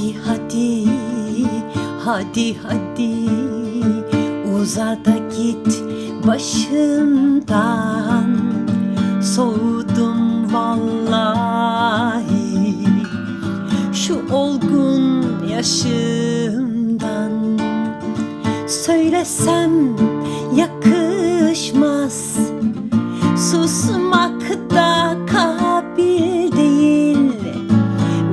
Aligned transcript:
Hadi 0.00 0.16
hadi 0.26 0.88
hadi 2.04 2.56
hadi. 2.64 3.14
Uza 4.54 4.96
da 5.04 5.16
git 5.36 5.82
başımdan. 6.26 7.50
Soğudum 9.22 10.54
vallahi. 10.54 11.54
Şu 13.92 14.32
olgun 14.32 15.24
yaşımdan. 15.48 17.32
Söylesem 18.68 19.96
yakışmaz 20.56 20.99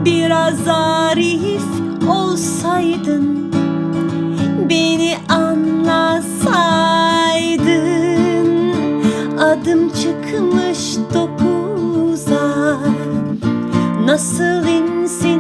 biraz 0.07 0.67
arif 0.67 1.61
olsaydın 2.09 3.53
beni 4.69 5.17
anlasaydın. 5.29 6.37
Adım 9.39 9.89
çıkmış 9.89 10.97
dokuza 11.13 12.77
nasıl 14.05 14.67
insin 14.67 15.36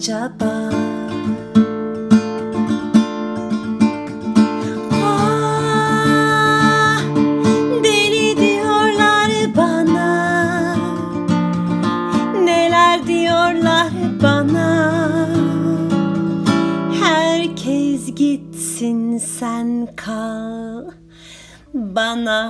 acaba? 0.00 0.72
Ah, 5.04 7.00
deli 7.84 8.36
diyorlar 8.36 9.30
bana. 9.56 10.76
Neler 12.44 13.06
diyorlar 13.06 13.92
bana? 14.22 14.70
Herkes 17.00 18.14
gitsin 18.14 19.18
sen 19.18 19.88
kal 19.96 20.84
bana 21.74 22.40